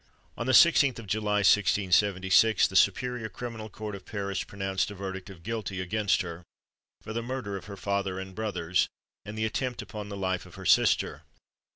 [0.35, 5.29] On the 16th of July, 1676, the Superior Criminal Court of Paris pronounced a verdict
[5.29, 6.41] of guilty against her,
[7.03, 8.89] for the murder of her father and brothers,
[9.25, 11.21] and the attempt upon the life of her sister.